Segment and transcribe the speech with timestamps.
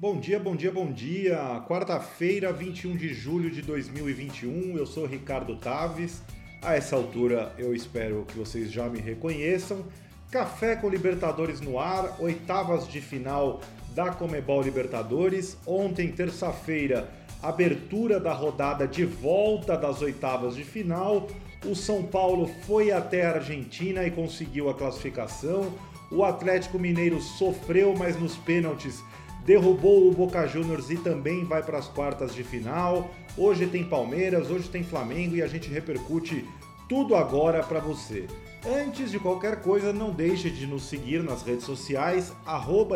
[0.00, 1.62] Bom dia, bom dia, bom dia.
[1.68, 4.74] Quarta-feira, 21 de julho de 2021.
[4.78, 6.22] Eu sou Ricardo Taves.
[6.62, 9.84] A essa altura eu espero que vocês já me reconheçam.
[10.30, 13.60] Café com Libertadores no ar, oitavas de final
[13.94, 15.58] da Comebol Libertadores.
[15.66, 17.12] Ontem, terça-feira,
[17.42, 21.28] abertura da rodada de volta das oitavas de final.
[21.62, 25.70] O São Paulo foi até a Argentina e conseguiu a classificação.
[26.10, 29.04] O Atlético Mineiro sofreu, mas nos pênaltis
[29.44, 33.10] derrubou o Boca Juniors e também vai para as quartas de final.
[33.36, 36.44] Hoje tem Palmeiras, hoje tem Flamengo e a gente repercute
[36.88, 38.26] tudo agora para você.
[38.66, 42.32] Antes de qualquer coisa, não deixe de nos seguir nas redes sociais,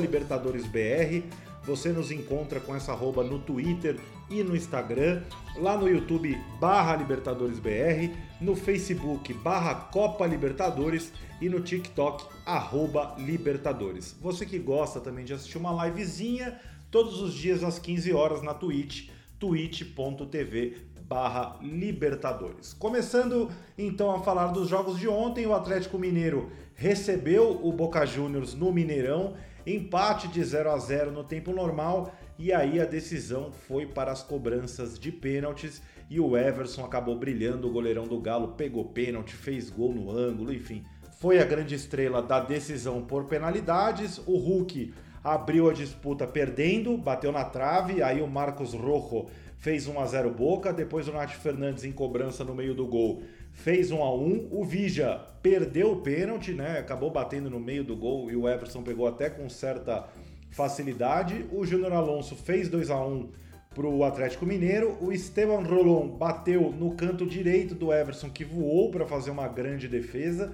[0.00, 1.22] LibertadoresBR.
[1.64, 3.98] Você nos encontra com essa arroba no Twitter
[4.28, 5.22] e no Instagram,
[5.56, 14.16] lá no YouTube barra LibertadoresBR, no Facebook barra Copa Libertadores e no TikTok arroba Libertadores.
[14.20, 16.58] Você que gosta também de assistir uma livezinha,
[16.90, 22.72] todos os dias às 15 horas na Twitch, twitch.tv barra Libertadores.
[22.72, 28.54] Começando então a falar dos jogos de ontem, o Atlético Mineiro recebeu o Boca Juniors
[28.54, 29.34] no Mineirão,
[29.66, 32.14] empate de 0 a 0 no tempo normal.
[32.38, 35.82] E aí a decisão foi para as cobranças de pênaltis.
[36.10, 40.52] E o Everson acabou brilhando, o goleirão do Galo pegou pênalti, fez gol no ângulo,
[40.52, 40.84] enfim,
[41.22, 44.18] foi a grande estrela da decisão por penalidades.
[44.26, 49.26] O Hulk abriu a disputa perdendo, bateu na trave, aí o Marcos Rojo
[49.58, 53.22] fez 1 a 0 Boca, depois o Nath Fernandes em cobrança no meio do gol
[53.52, 54.48] fez 1 a 1.
[54.50, 56.78] O Vija perdeu o pênalti, né?
[56.78, 60.08] Acabou batendo no meio do gol e o Everson pegou até com certa
[60.50, 61.46] facilidade.
[61.52, 63.28] O Júnior Alonso fez 2 a 1
[63.74, 64.96] para o Atlético Mineiro.
[65.00, 69.88] O Esteban Rolon bateu no canto direito do Everson, que voou para fazer uma grande
[69.88, 70.52] defesa.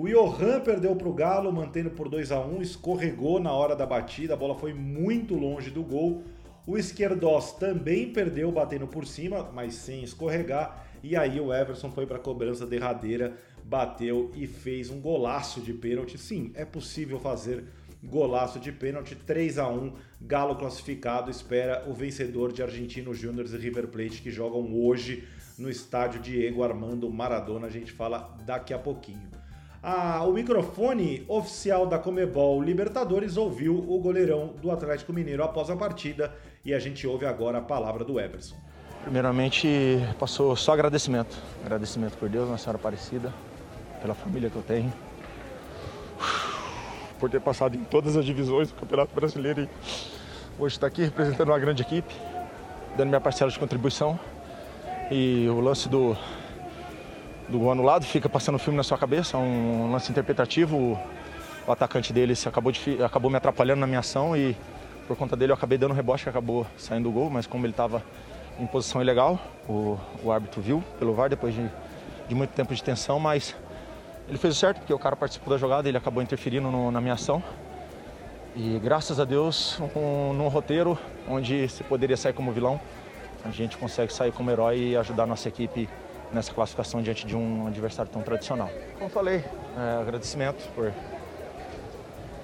[0.00, 3.84] O Johan perdeu para o Galo, mantendo por 2 a 1 escorregou na hora da
[3.84, 6.22] batida, a bola foi muito longe do gol.
[6.64, 10.86] O Esquerdós também perdeu, batendo por cima, mas sem escorregar.
[11.02, 15.72] E aí o Everson foi para a cobrança derradeira, bateu e fez um golaço de
[15.72, 16.16] pênalti.
[16.16, 17.64] Sim, é possível fazer
[18.00, 23.56] golaço de pênalti, 3 a 1 Galo classificado, espera o vencedor de Argentino Júnior e
[23.56, 25.26] River Plate que jogam hoje
[25.58, 27.66] no estádio Diego Armando Maradona.
[27.66, 29.28] A gente fala daqui a pouquinho.
[29.82, 35.76] Ah, o microfone oficial da Comebol Libertadores ouviu o goleirão do Atlético Mineiro após a
[35.76, 36.34] partida
[36.64, 38.56] e a gente ouve agora a palavra do Everson.
[39.02, 39.68] Primeiramente,
[40.18, 41.40] passou só agradecimento.
[41.64, 43.32] Agradecimento por Deus, Nossa Senhora Aparecida,
[44.02, 44.92] pela família que eu tenho
[47.18, 49.68] por ter passado em todas as divisões do Campeonato Brasileiro e
[50.58, 52.14] hoje está aqui representando uma grande equipe,
[52.96, 54.18] dando minha parcela de contribuição.
[55.10, 56.16] E o lance do,
[57.48, 60.98] do gol anulado fica passando o filme na sua cabeça, um lance interpretativo.
[61.66, 64.56] O, atacante deles acabou, de, acabou me atrapalhando na minha ação e
[65.06, 67.74] por conta dele eu acabei dando rebote que acabou saindo o gol, mas como ele
[67.74, 68.02] estava
[68.58, 69.38] em posição ilegal,
[69.68, 71.70] o, o árbitro viu pelo VAR depois de,
[72.26, 73.54] de muito tempo de tensão, mas
[74.28, 77.00] ele fez o certo, porque o cara participou da jogada, ele acabou interferindo no, na
[77.00, 77.42] minha ação.
[78.56, 80.98] E graças a Deus, um, num roteiro
[81.28, 82.80] onde se poderia sair como vilão,
[83.44, 85.88] a gente consegue sair como herói e ajudar a nossa equipe
[86.32, 88.70] nessa classificação diante de um adversário tão tradicional.
[88.98, 89.44] Como falei,
[89.76, 90.92] é, agradecimento por,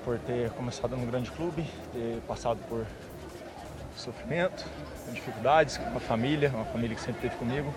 [0.05, 2.87] por ter começado num grande clube, ter passado por
[3.97, 4.65] sofrimento,
[5.13, 7.73] dificuldades com a família, uma família que sempre esteve comigo.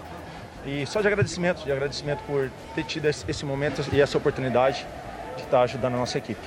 [0.66, 4.86] E só de agradecimento, de agradecimento por ter tido esse momento e essa oportunidade
[5.36, 6.42] de estar ajudando a nossa equipe.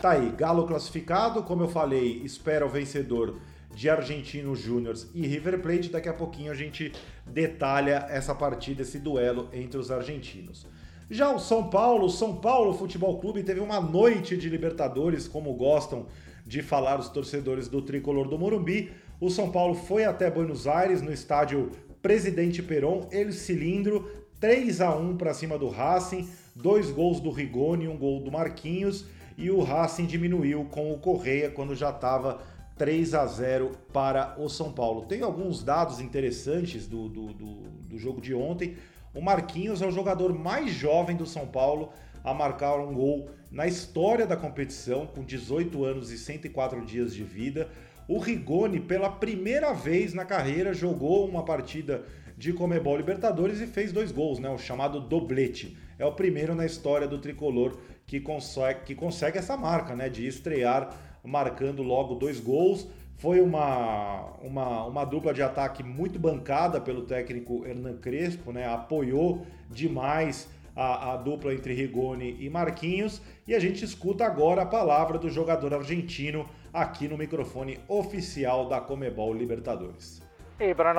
[0.00, 3.36] Tá aí, Galo classificado, como eu falei, espera o vencedor
[3.74, 5.90] de Argentino Júnior e River Plate.
[5.90, 6.92] Daqui a pouquinho a gente
[7.26, 10.66] detalha essa partida, esse duelo entre os argentinos.
[11.10, 15.52] Já o São Paulo, o São Paulo Futebol Clube teve uma noite de Libertadores, como
[15.54, 16.06] gostam
[16.46, 18.92] de falar os torcedores do tricolor do Morumbi.
[19.20, 21.70] O São Paulo foi até Buenos Aires, no estádio
[22.00, 27.88] Presidente Peron, ele cilindro, 3 a 1 para cima do Racing, dois gols do Rigoni,
[27.88, 29.04] um gol do Marquinhos
[29.40, 32.42] e o Racing diminuiu com o Correia quando já estava
[32.80, 35.02] 3 a 0 para o São Paulo.
[35.02, 37.54] Tem alguns dados interessantes do, do, do,
[37.90, 38.78] do jogo de ontem.
[39.12, 41.92] O Marquinhos é o jogador mais jovem do São Paulo
[42.24, 47.22] a marcar um gol na história da competição, com 18 anos e 104 dias de
[47.22, 47.68] vida.
[48.08, 52.02] O Rigoni, pela primeira vez na carreira, jogou uma partida
[52.34, 54.48] de Comebol Libertadores e fez dois gols, né?
[54.48, 55.76] O chamado doblete.
[55.98, 60.08] É o primeiro na história do tricolor que consegue, que consegue essa marca, né?
[60.08, 62.88] De estrear marcando logo dois gols.
[63.16, 68.66] Foi uma, uma, uma dupla de ataque muito bancada pelo técnico Hernan Crespo, né?
[68.66, 73.20] Apoiou demais a, a, dupla entre Rigoni e Marquinhos.
[73.46, 78.80] E a gente escuta agora a palavra do jogador argentino aqui no microfone oficial da
[78.80, 80.22] Comebol Libertadores.
[80.58, 80.92] E para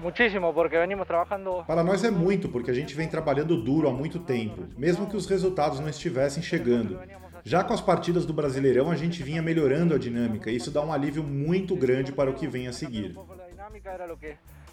[0.00, 1.62] muchísimo, porque venimos trabajando.
[1.66, 5.16] Para nós é muito, porque a gente vem trabalhando duro há muito tempo, mesmo que
[5.16, 6.98] os resultados não estivessem chegando.
[7.44, 10.80] Já com as partidas do Brasileirão, a gente vinha melhorando a dinâmica e isso dá
[10.80, 13.16] um alívio muito grande para o que vem a seguir.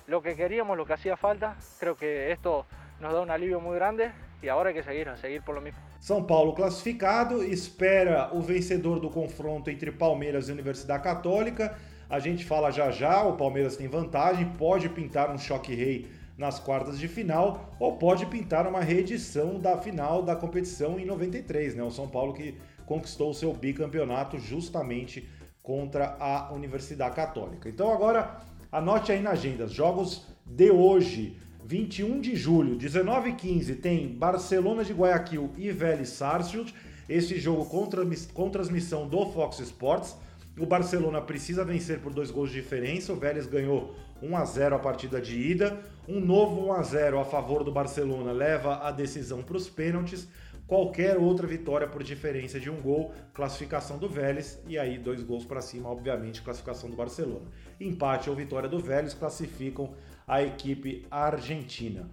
[0.08, 2.66] Lo que queríamos, lo que hacía falta, creo que esto
[3.02, 4.12] nos dá um alívio muito grande
[4.44, 5.80] e agora que seguir, seguir por lo mismo.
[6.00, 11.76] São Paulo classificado, espera o vencedor do confronto entre Palmeiras e Universidade Católica.
[12.08, 16.08] A gente fala já já, o Palmeiras tem vantagem, pode pintar um choque rei
[16.40, 21.76] nas quartas de final ou pode pintar uma reedição da final da competição em 93,
[21.76, 21.84] né?
[21.84, 22.56] O São Paulo que
[22.86, 25.28] conquistou o seu bicampeonato justamente
[25.62, 27.68] contra a Universidade Católica.
[27.68, 28.40] Então agora
[28.72, 34.86] anote aí na agenda, jogos de hoje, 21 de julho, 19 h 15 tem Barcelona
[34.86, 36.74] de Guayaquil e Vélez Sarsfield.
[37.10, 40.16] Esse jogo com transmissão do Fox Sports.
[40.60, 43.14] O Barcelona precisa vencer por dois gols de diferença.
[43.14, 45.80] O Vélez ganhou 1 a 0 a partida de ida.
[46.06, 50.28] Um novo 1 a 0 a favor do Barcelona leva a decisão para os pênaltis.
[50.68, 55.46] Qualquer outra vitória por diferença de um gol, classificação do Vélez e aí dois gols
[55.46, 57.46] para cima, obviamente, classificação do Barcelona.
[57.80, 59.94] Empate ou vitória do Vélez classificam
[60.28, 62.10] a equipe argentina.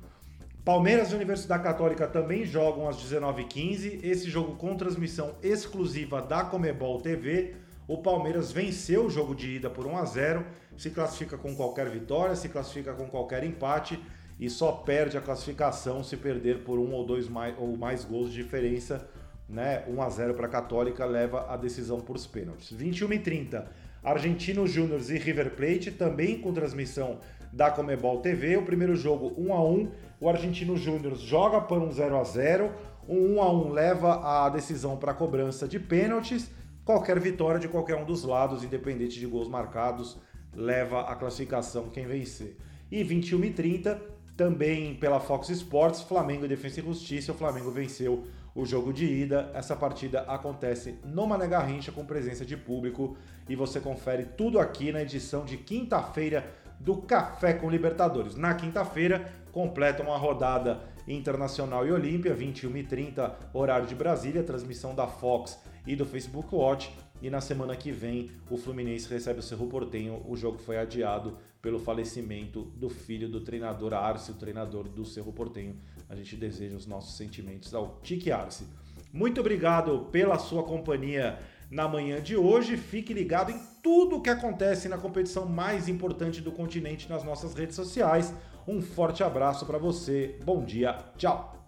[0.64, 4.04] Palmeiras e Universidade Católica também jogam às 19h15.
[4.04, 7.65] Esse jogo com transmissão exclusiva da Comebol TV.
[7.88, 10.44] O Palmeiras venceu o jogo de ida por 1 a 0,
[10.76, 14.02] se classifica com qualquer vitória, se classifica com qualquer empate
[14.40, 18.30] e só perde a classificação se perder por um ou dois mais, ou mais gols
[18.32, 19.08] de diferença.
[19.48, 19.84] Né?
[19.86, 22.72] 1 a 0 para a Católica leva a decisão por os pênaltis.
[22.72, 23.70] 21 e 30,
[24.02, 27.20] Argentino Júnior e River Plate também com transmissão
[27.52, 28.56] da Comebol TV.
[28.56, 29.90] O primeiro jogo 1 a 1,
[30.20, 32.72] o Argentino Júnior joga por um 0 a 0.
[33.08, 36.50] Um 1 a 1 leva a decisão para cobrança de pênaltis
[36.86, 40.18] Qualquer vitória de qualquer um dos lados, independente de gols marcados,
[40.54, 42.56] leva a classificação quem vencer.
[42.88, 44.00] E 21 e 30,
[44.36, 47.32] também pela Fox Sports, Flamengo Defesa e Justiça.
[47.32, 48.22] O Flamengo venceu
[48.54, 49.50] o jogo de ida.
[49.52, 53.16] Essa partida acontece no Mané Garrincha com presença de público
[53.48, 56.48] e você confere tudo aqui na edição de quinta-feira
[56.78, 58.36] do Café com Libertadores.
[58.36, 64.94] Na quinta-feira, completa uma rodada internacional e olímpia, 21 e 30 horário de Brasília, transmissão
[64.94, 66.92] da Fox e do Facebook Watch.
[67.22, 70.22] E na semana que vem, o Fluminense recebe o Cerro Portenho.
[70.26, 75.32] O jogo foi adiado pelo falecimento do filho do treinador Arce, o treinador do Cerro
[75.32, 75.76] Portenho.
[76.08, 78.66] A gente deseja os nossos sentimentos ao Tique Arce.
[79.12, 81.38] Muito obrigado pela sua companhia
[81.70, 82.76] na manhã de hoje.
[82.76, 87.54] Fique ligado em tudo o que acontece na competição mais importante do continente nas nossas
[87.54, 88.32] redes sociais.
[88.68, 90.38] Um forte abraço para você.
[90.44, 90.98] Bom dia.
[91.16, 91.65] Tchau.